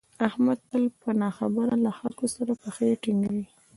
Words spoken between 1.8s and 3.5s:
له خلکو سره پښې ټینگوي.